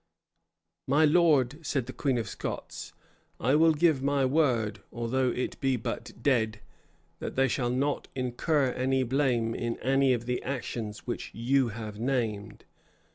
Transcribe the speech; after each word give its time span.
"My 0.87 1.05
lord," 1.05 1.63
said 1.63 1.85
the 1.85 1.93
queen 1.93 2.17
of 2.17 2.27
Scots, 2.27 2.91
"I 3.39 3.53
will 3.53 3.73
give 3.75 4.01
my 4.01 4.25
word 4.25 4.81
(although 4.91 5.29
it 5.29 5.59
be 5.59 5.77
but 5.77 6.13
dead) 6.23 6.59
that 7.19 7.35
they 7.35 7.47
shall 7.47 7.69
not 7.69 8.07
incur 8.15 8.71
any 8.71 9.03
blame 9.03 9.53
in 9.53 9.77
any 9.77 10.11
of 10.13 10.25
the 10.25 10.41
actions 10.41 11.05
which 11.05 11.29
you 11.35 11.67
have 11.69 11.99
named. 11.99 12.65